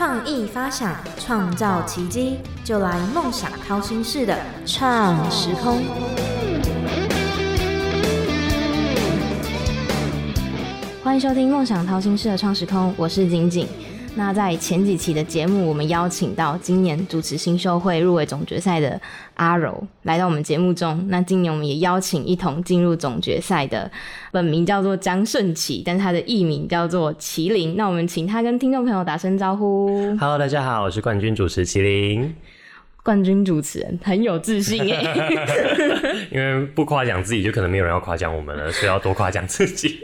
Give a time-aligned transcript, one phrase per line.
[0.00, 4.34] 创意发想，创造奇迹，就来梦想掏心式的
[4.64, 5.76] 创时空。
[11.04, 13.68] 欢迎收听《梦想掏心式的创时空》，我是景景。
[14.16, 19.00] 那在前几期的节目，我们邀请到今年主持新秀会入围总决赛的
[19.34, 21.06] 阿柔来到我们节目中。
[21.08, 23.90] 那今年我们也邀请一同进入总决赛的，
[24.30, 27.76] 本名叫做张顺奇，但是他的艺名叫做麒麟。
[27.76, 29.88] 那我们请他跟听众朋友打声招呼。
[30.18, 32.34] Hello，大家好，我是冠军主持麒麟。
[33.02, 35.00] 冠军主持人很有自信耶，
[36.30, 39.98] 因为不夸奖自己，就可能没有人要夸奖我们了，所以要多夸奖自己。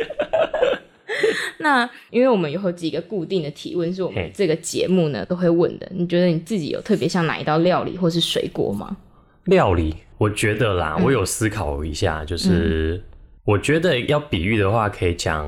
[1.61, 5.87] 那因为我们有几个固定的提问，是我们嘿这个节目呢都会问的。
[5.93, 8.97] 你觉得你自己有特别像哪一道料理或是水果吗？
[9.45, 13.03] 料理，我觉得啦，我有思考一下，就是、
[13.45, 15.47] 我觉得要比喻的话，可以讲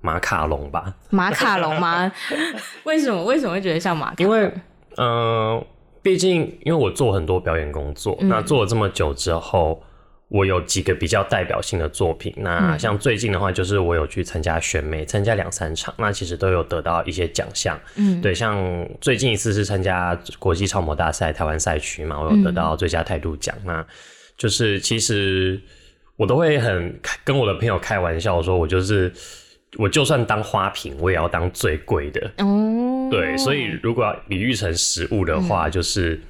[0.00, 2.10] 马卡龙吧，马卡龙吗？
[2.84, 3.24] 为什么？
[3.24, 4.26] 为什么会觉得像马卡龙？
[4.26, 4.52] 因为
[4.96, 5.66] 嗯、呃
[6.02, 9.82] 毕竟因为我做很多表演工作，那做了这么久之后。
[10.28, 17.78] 我有几个比较代表性的作品，那像最近的话，就是我有去参加选美，参加两三场，那其实都有得到一些奖项。
[17.94, 18.58] 嗯，对，像
[19.00, 23.54] 最近一次是参加国际超模大赛台湾赛区嘛，我有得到最佳态度奖。
[23.64, 23.86] 那
[24.36, 25.60] 就是其实
[26.16, 29.12] 我都会很跟我的朋友开玩笑说，我就是
[29.78, 32.32] 我就算当花瓶，我也要当最贵的。
[32.38, 36.20] 哦，对，所以如果要比喻成食物的话，就是。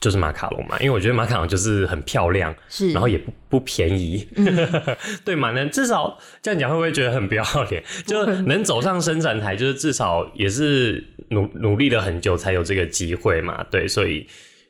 [0.00, 4.28] 就是马卡龙嘛，因为我觉得马卡龙就是很漂亮，是，然后也不不便宜，
[5.24, 5.50] 对嘛？
[5.52, 7.82] 能至少这样讲会不会觉得很不要脸？
[8.06, 13.64] 就能走上伸展台，就是至少也是努努力了很久才有这个机会嘛。
[13.70, 14.26] 对，所以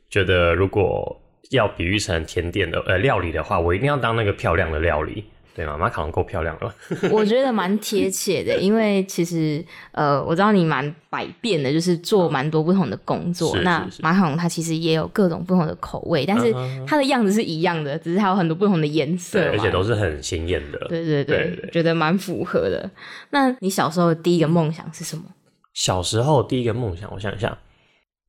[0.09, 5.25] 觉得如果要比喻成甜点的呃料理的话，我一定要当那个漂亮的料理，
[5.57, 5.77] 对吗？
[5.79, 6.75] 马卡龙够漂亮了，
[7.11, 13.57] 我觉得蛮贴切的，因为其实呃，我知道你蛮百变的，就是做蛮多不同的工作。
[13.57, 20.78] 是那马卡龙它其实也有各种不同的口味，但是嗯它的样子是一样的，只是它有很多不同的颜色而且都是很鲜艳的。
[20.89, 22.91] 对对对，对对觉得蛮符合的。
[23.31, 25.25] 那你小时候第一个梦想是什么？
[25.73, 27.56] 小时候第一个梦想，我想一下，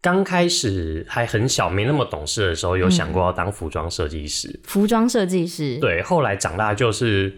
[0.01, 4.59] 刚开始还很小，没那么懂事的时候，有想过要当服装设计师。
[4.63, 5.77] 服装设计师。
[5.79, 7.33] 对，后来长大就是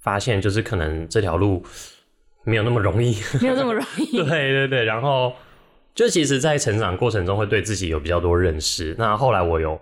[0.00, 1.64] 发现，就是可能这条路
[2.44, 3.16] 没有那么容易。
[3.40, 4.16] 没有那么容易。
[4.18, 5.32] 对对对，然后
[5.94, 8.94] 就其实，在成长过程中会对自己有比较多认识。
[8.98, 9.80] 那后来我有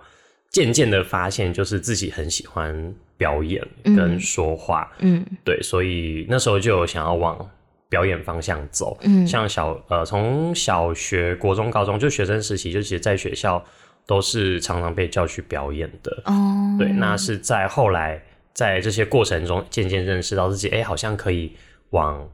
[0.50, 4.92] 渐渐的发现，就是自己很喜欢表演跟说话。
[4.98, 7.50] 嗯对，所以那时候就有想要往
[7.90, 8.96] 表演方向走。
[9.02, 13.62] 嗯像小呃，从小学、国中、高中就学生时期，就其实在学校
[14.06, 16.22] 都是常常被叫去表演的。
[16.24, 18.22] 哦，对，那是在后来
[18.54, 21.52] 在这些过程中渐渐认识到自己，哎、好像可以
[21.90, 22.26] 往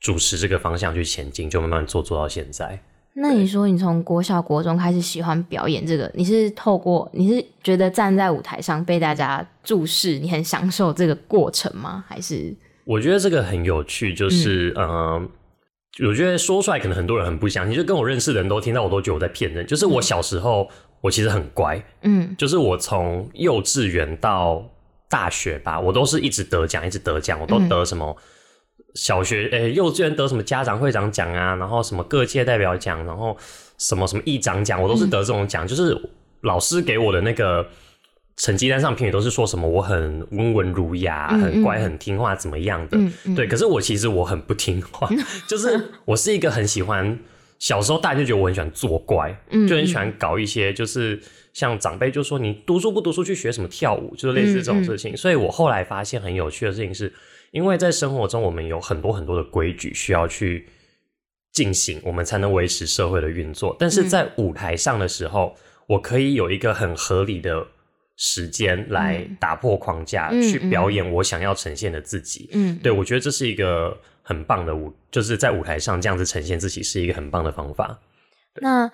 [0.00, 2.80] 主持这个方向去前进，就慢慢做做到现在。
[3.12, 12.04] 那你说你从国小、国中开始喜欢表演这个，你是透过你是觉得站在舞台上被大家注视，你很享受这个过程吗？
[12.08, 12.54] 还是
[12.90, 15.28] 我觉得这个很有趣，就是嗯、呃
[16.06, 19.66] 我觉得说出来可能很多人很不相信，就跟我认识的人都听到，我都觉得我在骗人。
[19.66, 20.68] 就是我小时候，
[21.00, 22.34] 我其实很乖，嗯。
[22.36, 24.64] 就是我从幼稚园到
[25.08, 28.16] 大学吧，我都是一直得奖，一直得奖，我都得什么
[28.94, 33.36] 小学诶、幼稚园得什么家长会长奖啊，然后什么各界代表奖，然后
[33.78, 35.96] 什么什么议长奖，我都是得这种奖，就是
[36.42, 37.64] 老师给我的那个。
[38.42, 42.98] 成绩单上评语都是说什么我很温文儒雅、嗯很乖、很听话，怎么样的？
[43.36, 45.06] 对，可是我其实我很不听话，
[45.46, 47.18] 就是我是一个很喜欢
[47.58, 51.20] 小时候大家就觉得我很喜欢作怪，嗯就很喜欢搞一些就是
[51.52, 55.14] 像长辈就说你读书不读书去学什么跳舞，就是类似这种事嗯情。
[55.14, 57.12] 所以我后来发现很有趣的事情是，
[57.50, 60.66] 因为在生活中我们有很多很多的规矩需要去
[61.52, 63.76] 进行，我们才能维持社会的运作。
[63.78, 65.54] 但是在舞台上的时候，
[65.88, 67.66] 我可以有一个很合理的。
[68.22, 72.50] 时间来打破框架，嗯去表演我想要呈现的自己。
[72.52, 77.98] 嗯对，我觉得这是一个很棒的舞，就是在舞台上这样子呈现自己是一个很棒的方法。
[78.60, 78.92] 那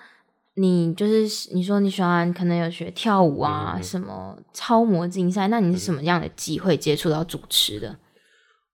[0.53, 7.97] 你就是你说你喜欢可能有学跳舞啊，什么超模竞赛，那你是什么样的机会接触到主持的？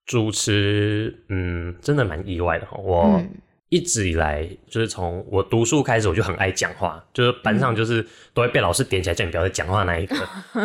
[0.05, 2.77] 主持，嗯，真的蛮意外的哈。
[2.77, 3.27] 我嗯
[3.73, 10.15] 一直以来就是从我读书开始，我就很爱讲话，就是班上就是都会被老师点起来叫你不要再讲话那一个。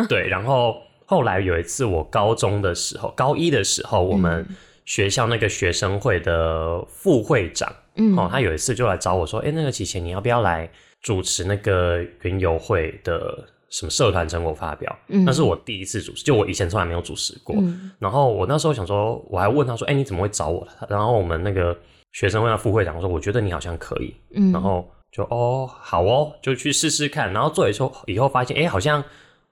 [0.07, 4.45] 对，然后后来有一次我高中的时候，高一的时候，我们
[4.85, 10.69] 学校那个学生会的副会长，嗯哦，他有一次就来找我说：“哎、那个琪琪，你要不要来
[11.01, 17.55] 主持那个云游会的什么社团成果发表？”嗯那是我第一次主持，就我以前从来没有主持过。
[17.57, 21.75] 嗯然后我那时候想说，我还问他说：“哎、你怎么会找我？”然后我们那个
[22.11, 29.03] 学生会的副会长说：“我觉得你好像可以。”嗯然后就哦好哦，就去试试看，然后做以后以后发现，哎，好像。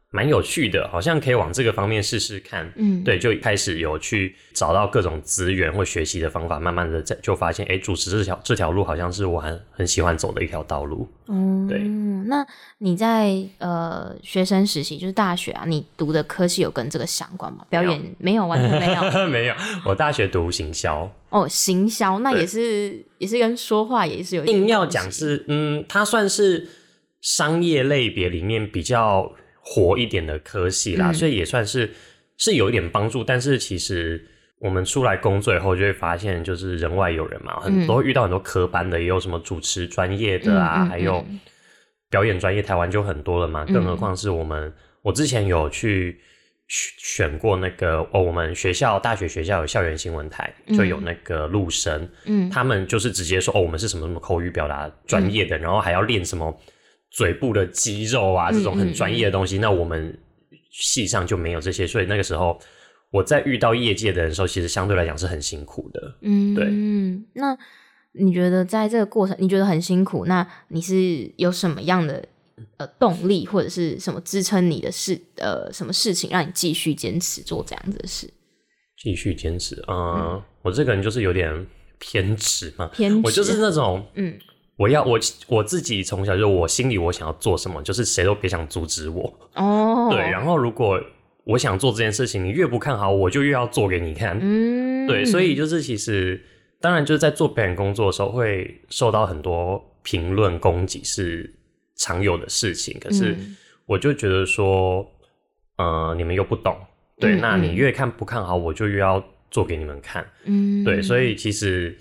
[0.10, 2.72] 蛮有趣的，好像可以往这个方面试试看。
[2.78, 11.06] 嗯，对，就开始有去找到各种资源或学习的方法，慢慢的在就发现，哎，主持这条这条路好像是我很很喜欢走的一条道路。
[11.28, 11.80] 嗯，对。
[12.28, 12.46] 那
[12.78, 17.66] 你在呃学生时期，就是大学啊，你读的科系有跟这个相关吗？
[17.70, 19.56] 表演没有，完全没有， 没有。
[19.86, 21.12] 我大学读行销。
[21.30, 26.68] 哦，行销那也是也是跟说话也是有硬要讲是，嗯，它算是
[27.22, 29.32] 商业类别里面比较。
[29.70, 31.94] 活一点的科系啦，所以也算是
[32.38, 33.22] 是有一点帮助。
[33.22, 34.26] 但是其实
[34.60, 41.22] 我们出来工作以后，就会发现就是人外有人嘛，很多遇到很多科班的，也有什么主持专业的啊，还有
[42.10, 43.66] 表演专业，台湾就很多了嘛。
[43.66, 46.20] 更何况是我们，我之前有去
[46.68, 56.58] 选过那个哦，我们学校大学学校有校园新闻台，就有那个陆生，嗯，他们就是直接说哦，我们是什么什么口语表达专业的，然后还要练什么。
[57.10, 60.16] 嘴部的肌肉啊，这种很专业的东西，那我们
[60.70, 62.60] 系上就没有这些，所以那个时候
[63.12, 66.18] 我在遇到业界的人时候，其实相对来讲是很辛苦的。
[66.22, 66.66] 嗯，对。
[66.68, 67.58] 嗯，那
[68.20, 70.26] 你觉得在这个过程，你觉得很辛苦？
[70.26, 72.24] 那你是有什么样的
[72.78, 75.20] 呃动力，或者是什么支撑你的事？
[75.38, 78.30] 呃，什么事情让你继续坚持做这样子的事？
[79.02, 80.44] 继续坚持啊！
[80.64, 81.68] 我这个人就是有点
[82.00, 84.38] 偏执嘛，偏执，我就是那种嗯。
[84.78, 90.08] 我要我我自己从小就我心里我想要做什么，就是谁都别想阻止我哦。
[90.12, 91.02] 对，然后如果
[91.46, 94.38] 我想做这件事情，你越不看好，我就越要做给你看。
[94.40, 96.40] 嗯，对，所以就是其实
[96.80, 101.54] 当然就是在做表演工作的时候会受到很多评论攻击是
[101.96, 103.36] 常有的事情，可是
[103.86, 105.06] 我就觉得说，
[105.78, 106.78] 呃，你们又不懂，
[107.20, 110.26] 对，那你越看不看好，我就越要做给你们看。
[110.46, 111.98] 嗯，对，所以其实。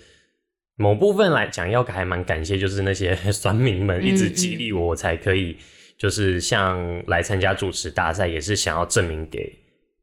[0.79, 5.57] 某部分来讲，要还蛮感谢，就是那些 酸民们一直激励我，我才可以
[5.97, 9.51] 就是像来参加主持大赛，也是想要证明给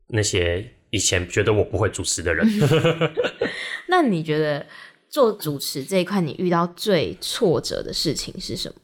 [0.08, 2.44] 那些以前觉得我不会主持的人。
[3.94, 4.66] 那你觉得
[5.08, 8.74] 做主持这一块，你遇到最挫折的事情是什么？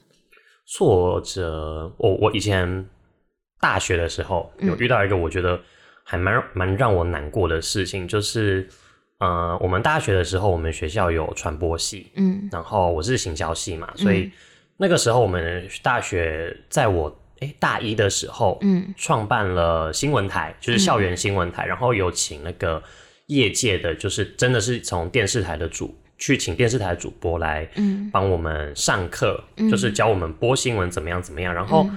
[0.66, 2.88] 挫折，我我以前
[3.58, 5.60] 大学的时候有遇到一个我觉得
[6.04, 8.68] 还蛮蛮让我难过的事情，就是。
[9.22, 14.32] 呃，我们大学的时候，我们学校有传播系，嗯，然后我是行销系嘛，所以
[14.78, 22.82] 那个时候我们大学在我哎大一的时候，嗯，创办了新闻台，就是校园新闻台，然后有请那个
[23.30, 31.88] 业界的，就是真的是从电视台的主去请电视台主播来，嗯，帮我们上课，就是教我们播新闻怎么样怎么样，然后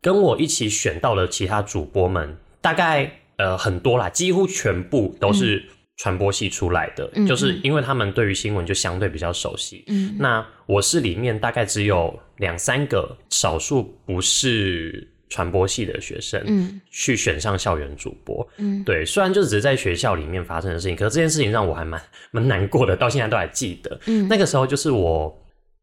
[0.00, 5.64] 跟我一起选到了其他主播们，大概呃很多啦，几乎全部都是。
[5.96, 9.84] 传播系出来的，就是因为他们对于新闻就相对比较熟悉。
[9.86, 18.48] 嗯，那我是里面大概只有两三个少数不是传播系的学生，嗯，去选上校园主播。
[18.58, 22.00] 嗯，对，虽然就只是在学校里面发生的事情，可是这件事情让我还蛮
[22.30, 23.98] 蛮难过的，到现在都还记得。
[24.06, 25.36] 嗯，那个时候就是我，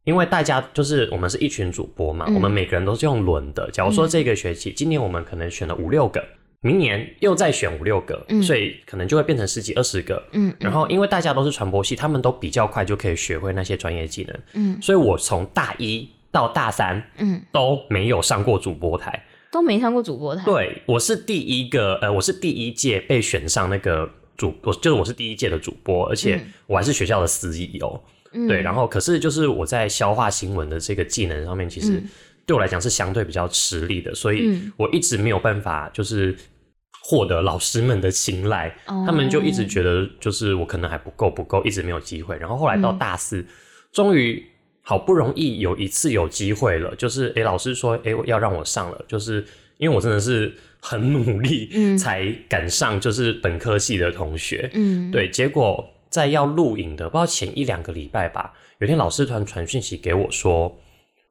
[0.05, 3.69] 因为大家就是我们是一群主播嘛，我们每个人都是用轮的。
[3.71, 6.23] 假如说这个学期，今年我们可能选了五六个。
[6.63, 10.23] 明年又再选五六个，嗯所以可能就会变成十几二十个。
[10.33, 14.39] 嗯，然后因为大家都是传播系，他们都比较快就可以学会那些专业技能。
[14.53, 19.19] 嗯，所以我从大一到大三，嗯，都没有上过主播台，
[19.51, 20.43] 都没上过主播台。
[20.45, 28.01] 对，我是第一个，呃，我是第一届被选上那个主，我就是我是第一届的主播，而且我还是学校的司仪哦。
[28.47, 32.01] 对，然后可是就是我在消化新闻的这个技能上面，其实
[32.45, 36.35] 对我来讲是相对比较吃力的，所以我一直没有办法就是。
[37.03, 42.37] 获得老师们的青睐，他们就一直觉得就是我可能还不够不够，一直没有机会。
[42.37, 43.43] 然后后来到大四，
[43.91, 44.41] 终于
[44.81, 49.45] 好不容易有一次有机会了，就是诶老师说诶要让我上了，就是
[49.77, 54.69] 因为我真的是很努力才赶上，就是本科系的同学。
[54.73, 55.29] 嗯，对。
[55.29, 60.75] 结果在要录影的不知道前一两个礼拜吧，有天老师团传讯息给我说，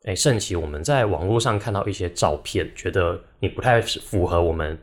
[0.05, 4.79] 哎盛奇，我们在网络上看到一些照片，觉得你不太符合我们。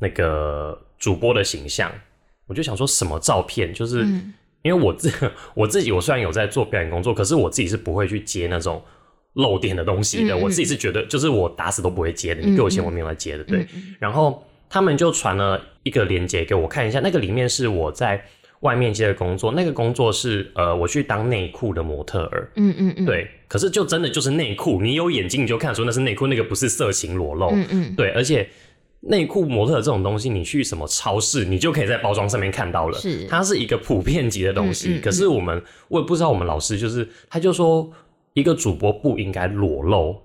[0.00, 1.90] 那个主播的形象，
[2.46, 4.06] 我就想说什么照片，就是
[4.62, 5.10] 因为我自
[5.54, 8.82] 我自己，我虽然有在做表演工作，可是我自己是不会去接那种
[9.34, 10.36] 漏电的东西的。
[10.36, 12.42] 我自己是觉得，就是我打死都不会接的。
[12.42, 13.44] 你给我钱，我没有来接的。
[13.44, 13.66] 对。
[13.98, 18.22] 然后他们就传了一个链接给我看一下，那个里面是我在
[18.60, 22.50] 外面接的工作，那个工作是呃，我去当内裤的模特儿。
[22.56, 23.04] 嗯嗯嗯。
[23.06, 23.28] 对。
[23.46, 27.50] 可是就真的就是内裤，你有眼睛你就看出那是内裤，那个不是色情裸露。
[27.52, 27.94] 嗯嗯。
[27.94, 28.48] 对，而且。
[29.00, 32.98] 内裤模特这种东西，你去什么超市，你就可以在包装上面看到了。
[32.98, 34.98] 是，它是一个普遍级的东西。
[34.98, 37.88] 可是我们，我也不知道我们老师就是，他就说
[38.34, 40.16] 一个主播不应该裸露，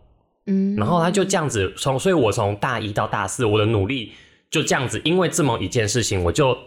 [0.48, 4.12] 嗯，然后他就这样子从，所以我从大一到大四，我的努力
[4.50, 6.58] 就这样子，因为这么一件事情，我就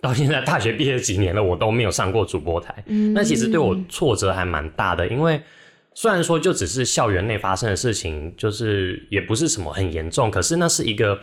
[0.00, 2.82] 到现在大学毕业几年了，我都没有上过主播台。
[2.86, 5.40] 嗯那其实对我挫折还蛮大的，因为
[6.00, 11.18] 虽然说就只是校园内发生的事情，就是也不是什么很严重，可是那是一个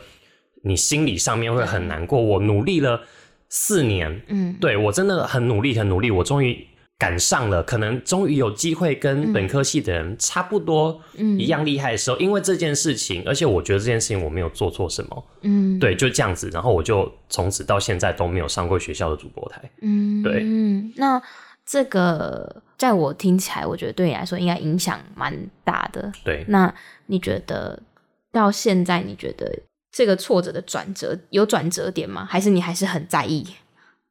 [0.64, 2.22] 你心理上面会很难过。
[2.22, 3.00] 我努力了
[3.48, 4.54] 四年，嗯。
[4.60, 6.68] 对我真的很努力，很努力，我终于
[6.98, 11.40] 赶上了，可能终于有机会跟本科系的人差不多嗯。
[11.40, 15.80] 一样厉害的时候，因为这件事情，而且我觉得这件事情我没有做错什么，嗯。
[15.80, 19.62] 对，就这样子，然后我就从此到现在都没有上过学校的主播台。
[19.82, 20.22] 嗯。
[20.22, 20.42] 对。
[20.44, 21.22] 嗯，那
[21.66, 26.12] 这个在我听起来，我觉得对你来说应该影响蛮大的。
[26.24, 26.74] 对，那
[27.08, 27.82] 你觉得
[28.32, 29.60] 到现在，你觉得
[29.92, 32.26] 这个挫折的转折有转折点吗？
[32.26, 33.46] 还是你还是很在意？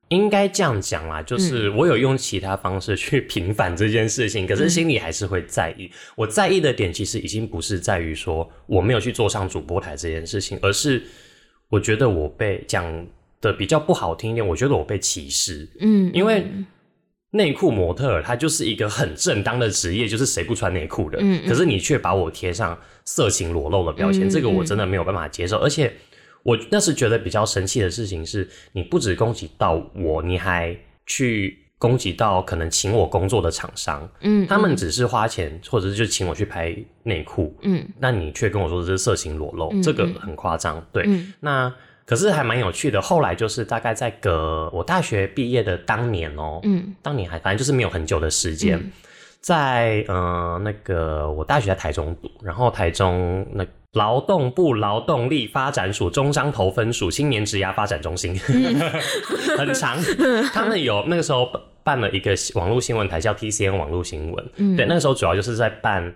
[0.08, 5.90] 应该这样讲啦，就是我有用其他方式去平反这件事情，可是心里还是会在意。
[6.14, 11.02] 我在意的点其实已经不是在于说我没有去坐上主播台这件事情，而是
[11.70, 12.84] 我觉得我被讲
[13.40, 16.46] 的比较不好听一点，我觉得我被歧视，嗯，因为
[17.34, 21.48] 内裤模特儿它就是一个很正当的职业，就是谁不穿内裤的，嗯嗯。
[21.48, 25.92] 可是你却把我贴上色情裸露的标签，嗯这个我真的没有办法接受，而且。
[26.44, 30.76] 我那时觉得比较生气的事情是，你不止攻击到我，你还
[31.06, 37.82] 去攻击到可能请我工作的厂商，嗯，他们只是花钱，或者是就请我去拍内裤，嗯。
[37.98, 40.86] 那你却跟我说这是色情裸露，嗯这个很夸张。
[40.92, 41.32] 对，嗯。
[41.40, 41.74] 那
[42.06, 43.00] 可是还蛮有趣的。
[43.00, 48.92] 后来就是大概在隔我大学毕业的当年哦、嗯当年还反正就是没有很久的时间，嗯
[49.40, 58.34] 在呃那个我大学在台中读，然后台中那劳动部劳动力发展署中彰投分署青年职涯发展中心，
[59.56, 59.98] 很长。
[60.52, 61.48] 他们有那个时候
[61.82, 64.50] 办了一个网络新闻台，叫 TCN 网络新闻。
[64.56, 66.12] 嗯对，那个时候主要就是在办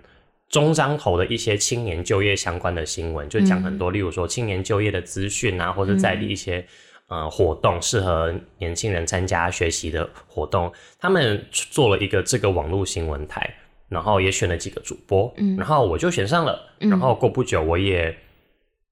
[0.49, 6.65] 中章头的一些青年就业相关的新闻，就讲很多，例如说青年就业的资讯啊，或者在地一些。
[7.11, 13.51] 呃，活动适合年轻人参加学习的活动，他们做了一个这个网络新闻台，
[13.87, 15.57] 然后也选了几个主播，嗯。
[15.57, 16.89] 然后我就选上了，嗯。
[16.91, 18.15] 然后过不久我也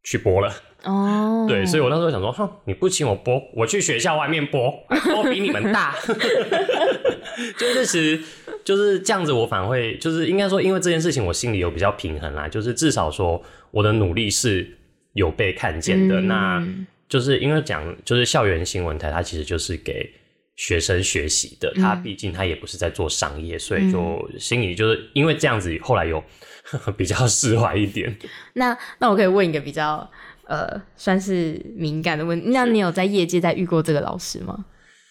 [0.03, 0.51] 去播了，
[0.83, 4.67] 哦，对，所以我那时候想说，哼，你不请我播，我去学校外面播，
[5.15, 5.93] 我比你们大，
[7.55, 8.23] 就是其实
[8.67, 14.69] 就是这样子，我反而会就是应该说，因为这件事情我心里有比较平衡啦，就是至少说我的努力是
[15.13, 16.67] 有被看见的，嗯那
[17.07, 20.11] 就是因为讲就是校园新闻台，它其实就是给。
[20.59, 26.17] 学生学习的，它毕竟它也不是在做商业，所以就心里就是因为这样子，后来有
[26.97, 28.17] 比较释怀一点。
[28.53, 30.09] 那那我可以问一个比较
[30.47, 34.65] 呃算是敏感的问题，那你有在业界在遇过这个老师吗？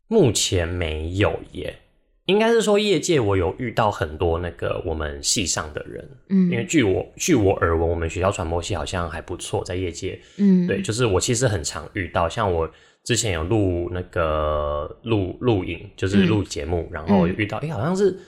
[0.08, 1.78] 目前没有耶，
[2.26, 6.50] 应该是说业界我有遇到很多那个我们系上的人，嗯。
[6.50, 12.70] 因为据我据我耳闻，我们学校传播系好像还不错，在业界，嗯，对，就是我其实很常遇到，像我
[13.04, 18.18] 之前有录那个录录影，就是录节目，然后有遇到，哎、好像是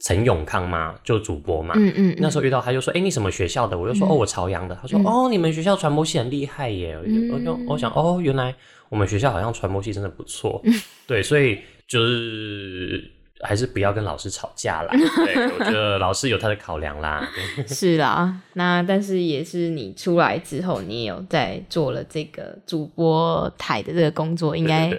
[0.00, 5.04] 陈永康嘛，就主播嘛，嗯嗯，那时候遇到他就说：“哎、你什么学校的？”我就说：“哦，我朝阳的。”他说：“嗯。
[5.04, 6.96] 哦，你们学校传播系很厉害耶！”
[7.32, 8.54] 我就我想：“哦，原来
[8.88, 10.60] 我们学校好像传播系真的不错。
[10.64, 10.72] 嗯。
[11.06, 14.90] 对，所以就是还是不要跟老师吵架啦。
[15.24, 17.28] 对，我觉得老师有他的考量啦。
[17.66, 24.98] 是啦，那但是也是你出来之后，你也有在做了这个主播台的这个工作，应该应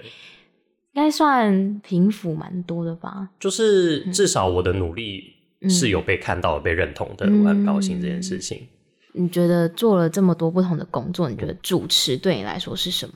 [0.94, 3.28] 该算平复蛮多的吧？
[3.38, 5.22] 就是至少我的努力
[5.68, 8.66] 是有被看到、被认同的，嗯我很高兴这件事情。
[9.12, 13.14] 你觉得做了这么多不同的工作，你觉得主持对你来说是什么？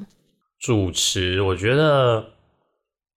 [0.61, 2.25] 主持，我觉得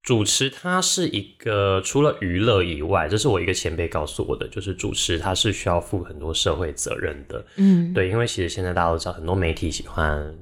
[0.07, 7.45] 主持它是一个除了娱乐以外，这是我一个前辈告诉我的，就是主持它是需要负很多社会责任的。
[7.57, 10.33] 嗯，对，因为其实现在大家都知道，很多媒体喜欢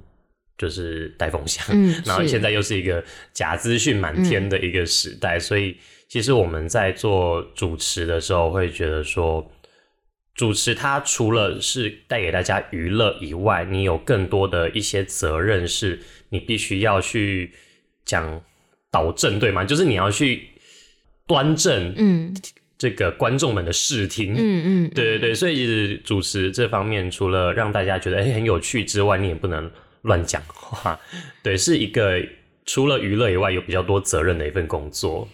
[0.56, 3.04] 就是带风向，嗯 然后现在又是一个
[3.34, 5.76] 假资讯满天的一个时代，所以
[6.08, 9.52] 其实我们在做主持的时候，会觉得说。
[10.36, 17.54] 主持它除了是带给大家娱乐以外，你有更多的一些责任，是你必须要去
[18.04, 18.42] 讲
[18.96, 19.66] 导正，对吗？
[19.66, 20.48] 就是你要去
[21.28, 22.34] 端正嗯
[22.78, 24.40] 这个观众们的视听，嗯
[24.88, 29.70] 嗯，对对对，所以其实主持这方面，除了让大家觉得哎、很有趣之外，你也不能
[30.04, 30.98] 乱讲话，
[31.44, 32.22] 对，是一个
[32.66, 35.28] 除了娱乐以外有比较多责任的一份工作。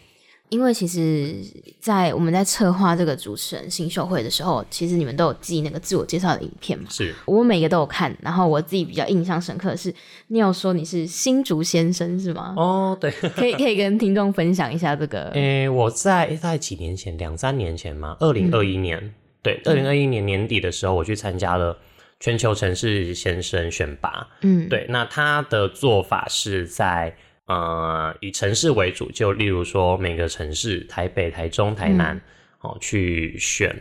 [0.51, 1.34] 因为其实，
[1.79, 6.86] 在我们在策划这个主持人新秀会的时候，其实你们都有寄那个自我介绍的影片嘛。
[6.89, 9.93] 是我每个都有看，然后我自己比较印象深刻的是，
[10.27, 12.53] 你有说你是新竹先生是吗？
[12.58, 15.29] 哦，对，可以可以跟听众分享一下这个。
[15.36, 21.77] 诶、我在大概几年前，两三年前嘛，二零二一年，对，二零二一年年底的时候，我去参加了
[22.20, 24.27] 全球城市先生选拔。
[24.41, 27.15] 嗯，对，那他的做法是在
[27.51, 32.20] 呃以城市为主，就例如说每个城市，台北、台中、台南，
[32.62, 33.75] 哦去选，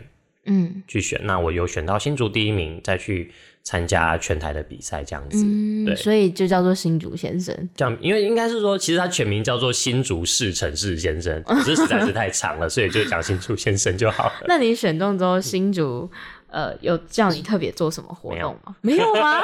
[0.45, 1.19] 嗯去选。
[1.23, 3.31] 那我有选到新竹第一名，再去
[3.63, 5.37] 参加全台的比赛，这样子。
[5.45, 7.55] 嗯，对所以就叫做新竹先生。
[7.75, 14.33] 这样，因为应该是说，其实他全名叫做新竹市城市先生，可是实在是太长了，所以就讲新竹先生就好了。
[14.49, 16.09] 那你选中之后，新竹
[16.51, 18.75] 呃有叫你特别做什么活动吗？
[18.81, 19.41] 没有吗？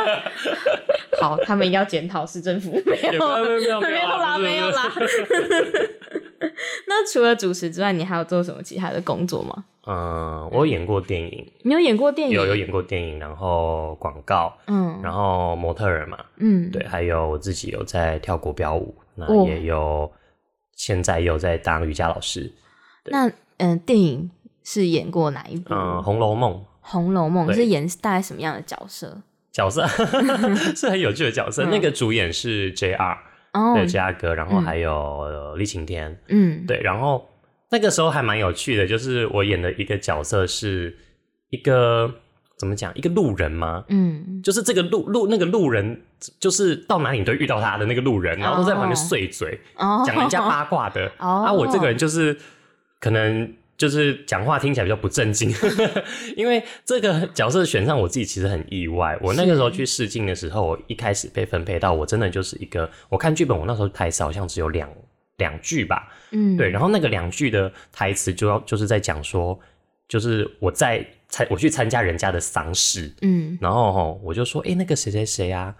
[1.20, 4.84] 好，他们要检讨市政府 没有也没有啦，没有啦。
[6.88, 9.66] 那除了主持之外，你还有做什么其他的工作吗？
[9.90, 12.36] 嗯，我有演过电影，你有演过电影？
[12.36, 20.12] 有有演过电影，然后广告，嗯然后模特儿嘛，嗯，对，还有我自己有在跳国标舞，那哦也有
[20.76, 22.52] 现在也有在当瑜伽老师。
[23.06, 24.30] 那嗯、呃电影
[24.64, 25.74] 是演过哪一部？
[25.74, 26.54] 嗯，《红楼梦》
[26.90, 29.22] 红楼梦》对是演大概什么样的角色？
[29.52, 29.88] 角色
[30.76, 33.18] 是很有趣的角色，嗯那个主演是 J.R.
[33.54, 34.14] 哦，对 J.R.
[34.14, 37.28] 哥，然后还有李晴天，嗯，对，然后
[37.72, 40.96] 那个时候还蛮有趣的，就是我演的一个角色是
[41.50, 42.14] 一个
[42.60, 43.84] 怎么讲，一个路人吗？
[43.90, 46.02] 嗯，就是这个路路那个路人，
[46.40, 51.08] 就是到哪里你都遇到他的那个路人，然后都在旁边碎嘴，哦，讲人家八卦的。
[51.18, 52.38] 哦啊，我这个人就是
[53.00, 55.54] 可能就是讲话听起来比较不正经，
[56.36, 59.18] 因为这个角色选上我自己其实很意外。
[59.22, 64.90] 我那个时候去试镜的时候，我一开始被分配到，我真的就是一个，我看剧本，我那时候台词好像只有两
[65.38, 69.58] 两句吧，嗯，对，然后那个两句的台词就要就是在讲说，
[70.08, 75.76] 就是我在参我去参加人家的丧事，嗯，然后吼我就说，哎、那个谁谁谁啊，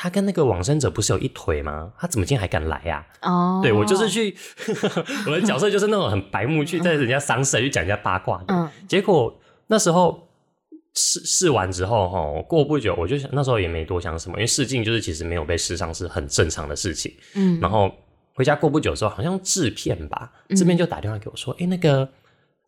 [0.00, 1.92] 他跟那个往生者不是有一腿吗？
[1.98, 4.32] 他怎么今天还敢来呀、哦，对我就是去，
[5.26, 8.54] 我的角色就是那种很白目，去在人家丧事去讲人家八卦的。
[8.54, 9.36] 嗯结果
[9.66, 10.28] 那时候
[10.94, 17.12] 试试完之后，哈，过不久我就想，那时候也没多想什么，因为试镜就是其实没有被试上是很正常的事情。
[17.34, 17.90] 嗯，然后
[18.34, 22.08] 回家过不久之后，好像制片吧，制片就打电话给我说：“哎、那个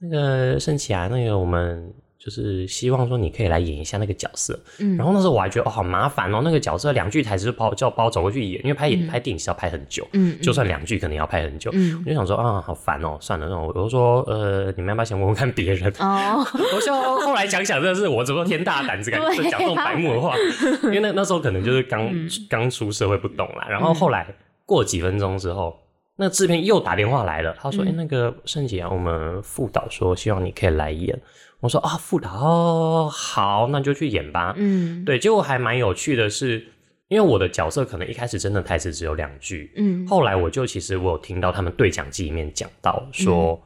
[0.01, 11.71] 那个盛奇啊，那个我们就是希望说你可以来演一下那个角色。”嗯然后那时候我还觉得哦好麻烦哦，那个角色两句台词就把我叫把我走过去演，因为拍演、拍电影是要拍很久，嗯，就算两句可能要拍很久。
[11.73, 15.91] 嗯我就想说啊，好烦哦，算了，那我我就说呃，你们要不要先问问看别人？
[15.99, 16.45] 哦，
[16.77, 20.37] 我就后来想想，真的是我怎么天大胆子敢讲这种白目的话，
[20.85, 23.67] 因为那那时候可能就是刚嗯刚、出社会不懂啦。
[23.69, 24.27] 然后后来
[24.67, 25.79] 过几分钟之后，
[26.17, 31.19] 那制片又打电话来了，他说：“哎、嗯那个盛杰啊，我们副导说希望你可以来演。”
[31.61, 34.55] 我说：“啊，副导哦，好，那就去演吧。
[34.57, 36.67] 嗯，对，结果还蛮有趣的是，
[37.09, 43.61] 因为我的角色可能一开始真的台词只有两句，嗯，后来我就其实我有听到他们对讲机里面讲到说、嗯。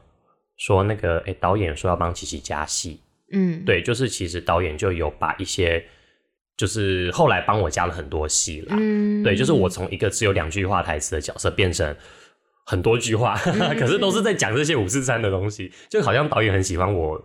[0.57, 3.01] 说那个哎、导演说要帮琪琪加戏，
[3.33, 5.83] 嗯，对，就是其实导演就有把一些
[6.55, 11.95] 就是后来帮我加了很多戏啦，嗯，对，就是我从一个只有两句话台词的角色变成。
[12.67, 17.23] 很多句话，嗯 可是都是在讲这些五四三的东西，就好像导演很喜欢我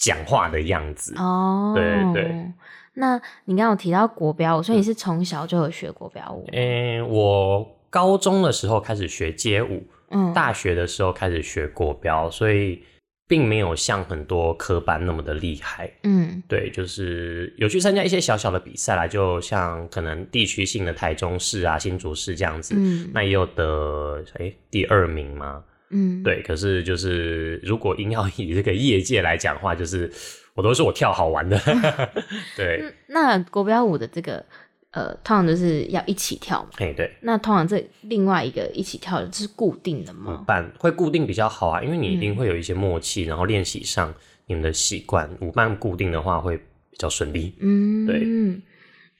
[0.00, 1.14] 讲话的样子。
[1.16, 2.52] 哦，对对。
[2.94, 6.44] 那你刚刚有提到国标舞，所以你是从小就有学国标舞？
[6.52, 12.82] 嗯、我高中的时候开始学街舞，嗯，大学的时候开始学国标，所以
[13.28, 15.90] 并没有像很多科班那么的厉害。
[16.02, 25.62] 嗯对，就是有去参加一些小小的比赛啦，就像可能地区性的台中市啊、新竹市这样子，嗯那也有得哎、第二名嘛。
[25.90, 30.10] 嗯，对，可是就是如果硬要以这个业界来讲话，就是
[30.54, 31.58] 我都是我跳好玩的。
[32.56, 32.92] 对，嗯。
[33.08, 34.44] 那国标舞的这个
[34.92, 36.70] 呃，通常就是要一起跳嘛。
[36.78, 40.44] 哎对，那通常这另外一个一起跳的是固定的舞吗？
[40.46, 44.12] 伴会固定比较好啊，因为你一嗯定会有一些默契，然后练习上
[44.46, 47.54] 你们的习惯，舞伴固定的话会比较顺利。
[47.60, 48.62] 嗯，对。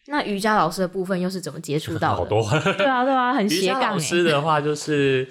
[0.07, 2.17] 那瑜伽老师的部分又是怎么接触 到的？
[2.17, 2.43] 好多
[2.77, 5.29] 对啊，对啊，很瑜斜杠伽老师欸的话，就是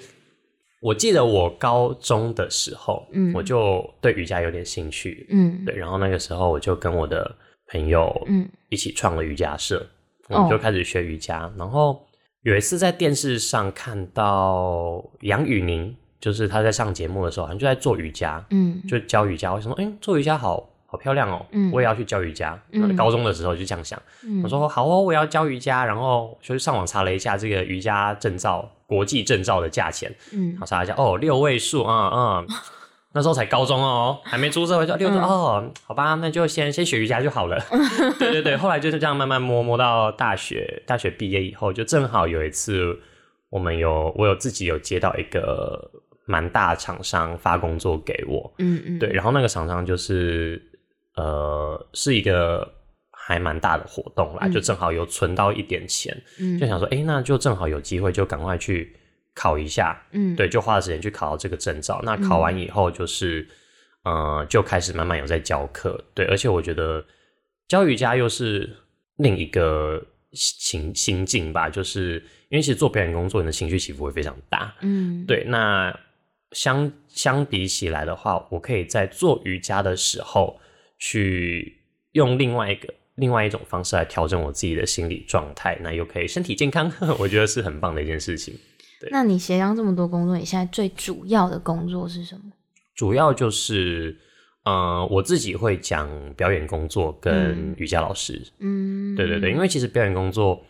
[0.80, 3.32] 我记得我高中的时候，嗯。
[3.34, 5.64] 我就对瑜伽有点兴趣，嗯。
[5.64, 7.36] 对，然后那个时候我就跟我的
[7.68, 8.48] 朋友嗯。
[8.70, 9.86] 一起创了瑜伽社，
[10.28, 10.40] 我哦。
[10.40, 11.52] 们就开始学瑜伽。
[11.58, 12.00] 然后
[12.42, 18.82] 有一次在电视上看到杨宇宁，就是他在上节目的时候，好像就在做瑜伽，嗯。
[18.88, 19.52] 就教瑜伽。
[19.52, 21.70] 我想说，哎、做瑜伽好好漂亮哦，嗯。
[21.72, 22.60] 我也要去教瑜伽。
[22.96, 24.00] 高中的时候就这样想。
[24.24, 24.42] 嗯。
[24.42, 30.56] 我说好哦，我要教瑜伽，然后就上网查了一下这个瑜伽证照，国际证照的价钱，嗯。
[30.58, 32.46] 好查了一下，哦，六位数，嗯嗯，
[33.12, 37.58] 那时候才高中哦，还没出社会就六位数、嗯哦，好吧，那就先先学瑜伽就好了。
[38.18, 42.98] 对对对，后来就是这样慢慢摸摸到大学，大学毕业以后，就正好有一次
[43.48, 45.90] 我们有我有自己有接到一个
[46.24, 50.62] 蛮大厂商发工作给我，嗯嗯，对，然后那个厂商就是
[51.16, 52.72] 呃是一个
[53.10, 54.52] 还蛮大的活动啦，嗯。
[54.52, 56.58] 就正好有存到一点钱，嗯。
[56.58, 58.96] 就想说，哎、那就正好有机会，就赶快去
[59.34, 60.34] 考一下，嗯。
[60.36, 62.00] 对，就花了时间去考到这个证照。
[62.02, 63.46] 那考完以后，就是、
[64.04, 67.04] 呃，就开始慢慢有在教课，对，而且我觉得
[67.68, 68.68] 教瑜伽又是
[69.16, 72.14] 另一个情心境吧，就是
[72.48, 75.24] 因为其实做表演工作，你的情绪起伏会非常大，嗯。
[75.26, 75.96] 对，那
[76.52, 80.58] 相相比起来的话，我可以在做瑜伽的时候，
[81.00, 81.80] 去
[82.12, 88.54] 用另外一个另外一种方式来调整我自己的心理状态，那又可以身体健康， 我觉得是很棒的一件事情。
[89.10, 92.52] 那你斜杠这么多工作，你现在最主要的工作是什么？
[92.94, 94.14] 主要就是，
[94.64, 100.62] 呃，我自己会讲表演工作跟嗯瑜伽老师，嗯，对对对，因为其实表演工作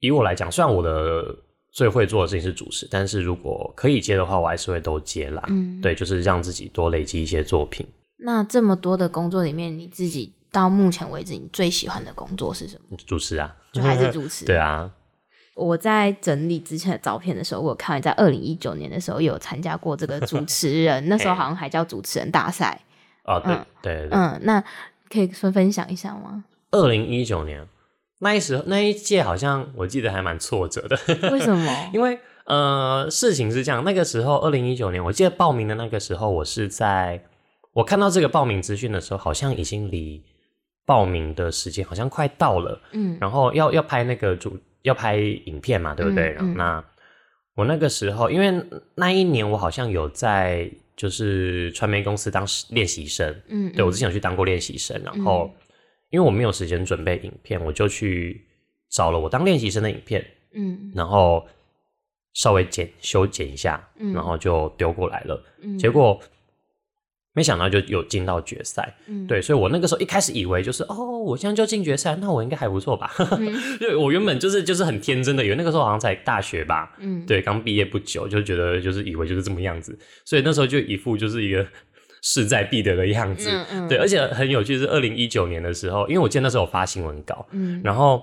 [0.00, 1.36] 以我来讲，虽然我的
[1.70, 5.42] 最会做的事情是主持，但是如果可以接的话，我还是会都接啦。
[5.48, 7.86] 嗯，对，就是让自己多累积一些作品。
[8.18, 12.96] 那这么多的工作里面，你自己到目前为止，你最喜欢的工作是什么？
[13.06, 14.44] 主持啊， 就还是主持？
[14.46, 14.90] 对啊，
[15.54, 22.80] 我在整理之前的照片的时候，我有看在二零一九年的时候有参加过这个主持人， 那时候好像还叫主持人大赛。
[23.24, 24.64] 哦，对、嗯对对对，嗯，那
[25.10, 26.44] 可以分分享一下吗？
[26.70, 27.66] 二零一九年
[28.20, 30.96] 那一时候那一届好像我记得还蛮挫折的，
[31.30, 31.90] 为什么？
[31.92, 37.22] 因为呃事情是这样，那个时候二零一九年我记得报名的那个时候，我是在
[37.76, 40.24] 我看到这个报名资讯的时候，好像已经离
[40.86, 43.18] 报名的时间好像快到了，嗯。
[43.20, 46.28] 然后要要拍那个主要拍影片嘛，对不对？
[46.28, 46.56] 嗯然后嗯。
[46.56, 46.84] 那
[47.54, 55.54] 我那个时候，因为那一年我好像有在就是传媒公司当练习生，嗯，对我之前有去当过练习生，然后
[56.08, 58.42] 因为我没有时间准备影片，我就去
[58.90, 60.90] 找了我当练习生的影片，嗯。
[60.94, 61.46] 然后
[62.32, 64.14] 稍微剪修剪一下，嗯。
[64.14, 65.44] 然后就丢过来了。
[65.60, 66.18] 嗯，结果
[67.36, 73.12] 没想到就有进到决赛，嗯对，所以我那个时候一开始以为就是哦，我现在就进决赛，那我应该还不错吧？
[73.38, 81.66] 嗯 对，我原本就是就是很天真的以为那个时候好像才大学吧，嗯对，刚毕业不久，就觉得就是以为就是这么样子，所以那时候就一副就是一个
[82.22, 83.50] 势在必得的样子。
[83.50, 88.22] 嗯嗯对，而且很有趣是二零一九年的时候，因为我记得那时候有发新闻稿，嗯然后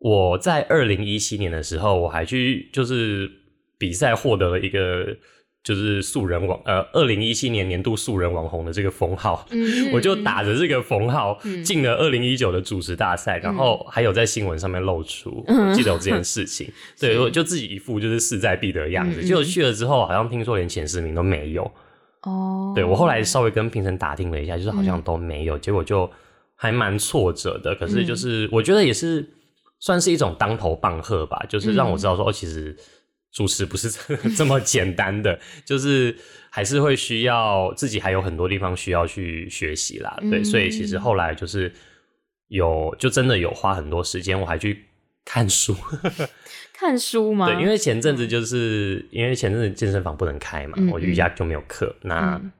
[0.00, 3.30] 我在二零一七年的时候，我还去就是
[3.78, 5.16] 比赛获得了一个
[5.62, 9.46] 就是素人网呃二零一七年年度素人网红的这个封号。
[9.50, 15.44] 嗯 我就打着这个封号嗯进了二零一九的主持大赛，然后还有在新闻上面露出，
[15.74, 16.70] 记得有这件事情。
[16.98, 19.22] 对，我就自己一副就是势在必得的样子。
[19.22, 21.70] 结果去了之后，好像听说连前十名都没有。
[22.22, 26.10] 哦，对我后来稍微跟评审打听了一下，就是好像都没有，结果就
[26.54, 27.74] 还蛮挫折的。
[27.74, 29.26] 可是就是我觉得也是
[29.78, 32.76] 算是一种当头棒喝吧，就是让我知道说，哦，其实
[33.32, 33.90] 主持不是
[34.36, 36.16] 这么简单的，就是
[36.50, 40.16] 还是会需要自己还有很多地方需要去学习啦。
[40.30, 41.72] 对，嗯所以其实后来就是
[42.48, 44.84] 有就真的有花很多时间，我还去
[45.24, 45.76] 看书。
[46.74, 47.46] 看书吗？
[47.52, 51.94] 对，因为前阵子就是因为前阵子健身房不能开嘛，嗯我瑜伽就没有课。
[52.02, 52.50] 那嗯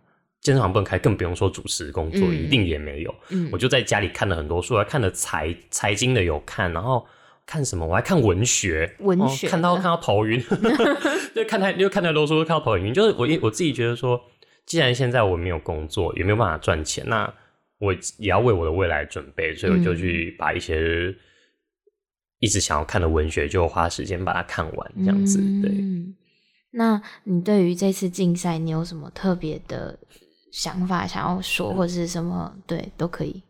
[0.42, 3.14] 健身房不能开，更不用说主持工作，嗯一定也没有。
[3.30, 7.04] 嗯我就在家里看了很多书，还看了财财经的有看，然后
[7.50, 7.84] 看什么？
[7.84, 10.40] 我还看文学，哦文学看到 看到头晕，
[11.34, 12.94] 就看太就看太多书，看到头晕。
[12.94, 14.20] 就是我一我自己觉得说，
[14.66, 17.32] 既然现在我没有工作，也没有办法赚钱，那
[17.80, 21.12] 我也要为我的未来准备，所以我就嗯去把一些
[22.38, 25.38] 一直想要看的文学，就花时间把它看完，这样子。
[25.60, 26.14] 对，嗯
[26.72, 29.98] 那你对于这次竞赛，你有什么特别的
[30.52, 32.54] 想法想要说，或者是什么？
[32.64, 33.42] 对，都可以。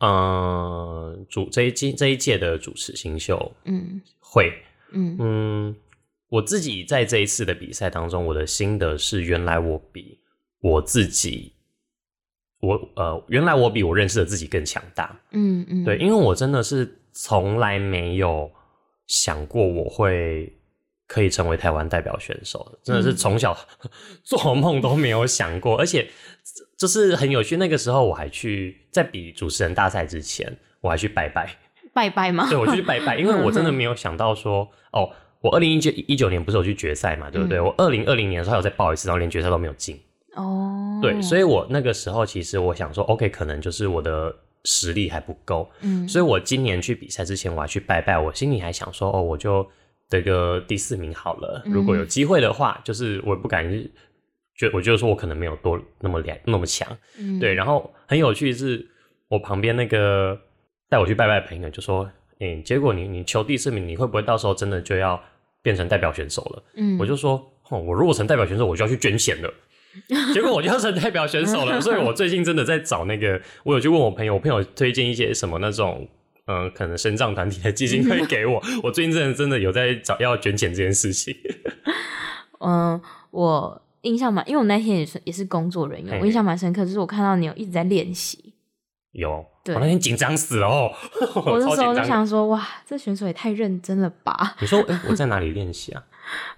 [0.00, 4.00] 嗯，主这一季这一届的主持新秀嗯。
[4.20, 4.52] 会，
[4.92, 5.16] 嗯。
[5.18, 5.76] 嗯，
[6.28, 10.18] 我自己在这一次的比赛当中，我的心得是，原来我比
[10.60, 11.52] 我自己，
[12.60, 15.18] 我呃，原来我比我认识的自己更强大。
[15.30, 18.50] 嗯嗯，对，因为我真的是从来没有
[19.06, 20.52] 想过我会
[21.06, 23.16] 可以成为台湾代表选手，真的是嗯。
[23.16, 23.56] 从小
[24.24, 26.10] 做梦都没有想过，而且
[26.76, 27.56] 就是很有趣。
[27.56, 31.48] 那个时候我还去在比主持人大赛之前，我还去拜拜。
[31.92, 32.46] 拜拜吗？
[32.50, 35.08] 对，我去拜拜，因为我真的没有想到说，哦，
[35.40, 37.58] 我二零一九一九年不是有去决赛嘛，对不对？
[37.58, 39.98] 嗯我二零二零年的时候还有再报一次，然后连决赛都没有进。
[40.34, 44.34] 哦，对，所以我那个时候其实我想说，OK，可能就是我的
[44.64, 49.66] 实力还不够，嗯所以我今年去比赛之前，我还去拜拜，我心里还想说，哦，我就
[50.10, 51.62] 得个第四名好了。
[51.64, 53.66] 嗯如果有机会的话，就是我也不敢
[54.56, 56.88] 觉，我觉得说我可能没有多那么两那么强，
[57.18, 57.54] 嗯对。
[57.54, 58.86] 然后很有趣的是，
[59.28, 60.38] 我旁边那个
[60.88, 65.22] 带我去拜拜的朋友就说，嗯，结果你你求第四名，你会不会到时候真的就要
[65.62, 66.62] 变成代表选手了？
[66.76, 67.34] 嗯我就说，
[67.68, 69.52] 哦，我如果成代表选手，我就要去捐钱了。
[70.34, 76.06] 结果我就要成代表选手了，所以我最近真的在找那个，我有去问我朋友，我朋友推荐一些什么那种，
[76.46, 78.62] 嗯，可能身障团体的基金会给我。
[78.84, 81.34] 我最近真的真的有在找要捐钱这件事情。
[82.60, 88.54] 嗯，我印象蛮，因为我那天也是也是工作人员，我印象蛮深刻，就是我看到你有一直在练习。
[89.12, 90.92] 有，我那天紧张死了哦。
[91.44, 94.56] 我 那时候就想说，哇，这选手也太认真了吧？
[94.60, 96.04] 你说，哎，我在哪里练习啊？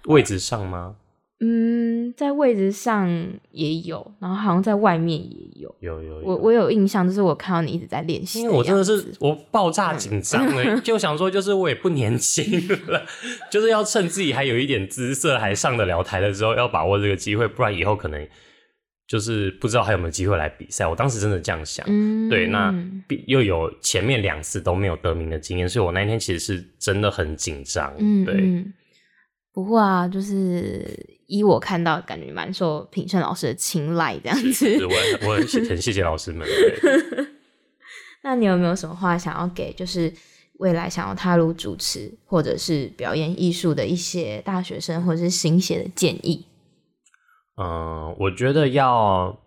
[0.05, 0.95] 位置上吗？
[1.41, 3.09] 嗯，在位置上
[3.51, 5.73] 也有，然后好像在外面也有。
[5.79, 8.41] 有有，我我有印象，就是我看到你一直在练习。
[8.41, 13.05] 因为我真的是我爆炸紧张了，就想说，就是我也不年轻了，
[13.49, 18.27] 就是要趁自己还有一点姿色，还上得了台的时候，要把握这个机会，不然以后可能
[19.07, 20.85] 就是不知道还有没有机会来比赛。
[20.85, 21.85] 我当时真的这样想。
[22.29, 22.75] 对，那
[23.27, 27.93] 又有前面两次都没有得名的经验，所以我那天其实是真的很紧张。
[27.97, 28.65] 嗯，对。
[29.51, 30.87] 不过啊，就是
[31.25, 34.85] 依我看到，感觉蛮受品胜老师的青睐，这样子。
[34.85, 36.47] 我我很 很谢谢老师们。
[38.23, 40.13] 那你有没有什么话想要给，就是
[40.59, 46.45] 未来想要踏入主持或者是表演艺术的一些大学生或者是新血的建议？
[47.57, 49.37] 嗯，我觉得要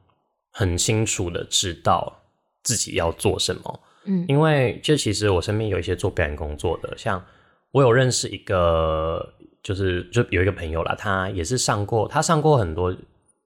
[0.51, 2.25] 很清楚的知道
[2.65, 3.81] 自己要做什么。
[4.05, 7.25] 嗯，因为就其实我身边有一些做表演工作的，像
[7.71, 9.35] 我有认识一个。
[9.63, 12.93] 就是就有一个朋友啦，他也是上过，他上过很多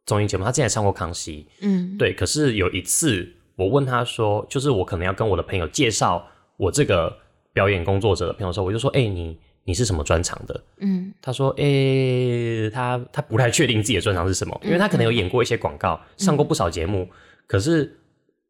[0.07, 2.15] 综艺节目，他之前上过康熙，嗯，对。
[2.15, 6.27] 可是有一次我问他说，就是我可能要跟我的朋友介绍
[6.57, 7.15] 我这个
[7.53, 10.59] 表演工作者的朋友时候，我就说，哎，你你是什么专长的？
[10.79, 17.07] 嗯，他说，哎，他他不太确定自己的专长是什么，因为他可能有演过一些广告，上过不少节目。
[17.47, 17.95] 可是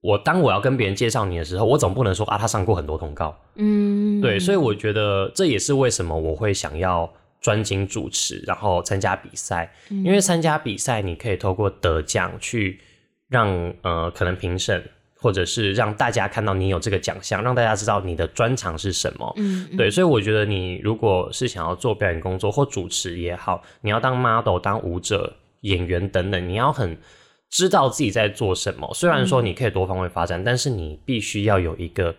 [0.02, 4.38] 我当我要跟别人介绍你的时候，我总不能说啊，他上过很多通告，嗯，对。
[4.38, 7.12] 所以我觉得这也是为什么我会想要。
[7.40, 12.80] 专精主持，然后参加比赛，因为参加比赛，你可以透过得奖去
[13.28, 14.82] 让呃可能评审
[15.14, 19.32] 或者是让大家看到你有这个奖项，让大家知道你的专长是什么。
[19.36, 26.96] 嗯，对，所以我觉得你如果是想要做表演工作或主持也好，你要当 model、当舞者、演员等等，你要很
[27.50, 28.92] 知道自己在做什么。
[28.94, 32.14] 虽然说你可以多方位发展，但是你必须要有一个。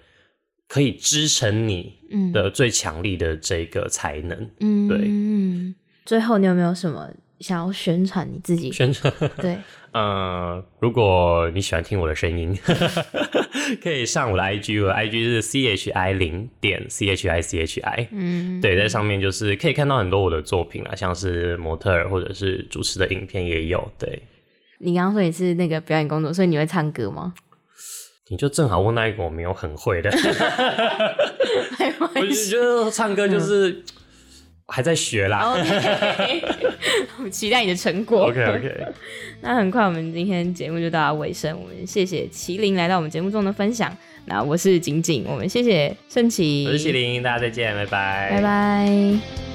[0.67, 1.93] 可以支撑你
[2.33, 4.97] 的最强力的这个才能，嗯，对。
[5.03, 5.75] 嗯，
[6.05, 8.71] 最后你有没有什么想要宣传你自己？
[8.71, 9.57] 宣传对，
[9.93, 12.57] 呃，如果你喜欢听我的声音，
[13.81, 23.89] 可以上我的 IG，我的 IG 是 C H I 零点 C H I C H I，嗯，对，在上面就是可以看到很多我的作品啊，像是模特或者是主持的影片也有。
[23.97, 24.21] 对，
[24.79, 27.33] 你刚刚说你是那个表演工作，所以你会唱歌吗？
[28.29, 30.09] 你就正好问那一个我没有很会的，
[32.15, 33.83] 我就觉得唱歌就是
[34.67, 35.55] 还在学啦。
[37.23, 38.27] 我期待你的成果。
[38.27, 38.85] OK OK。
[39.41, 43.95] 那很快我们今天节目就到尾声，我们谢谢麒麟来到我们节目中的分享。
[44.25, 49.46] 那我是景景，我们谢谢盛奇，我是麒麟，大家再见，拜拜，拜拜。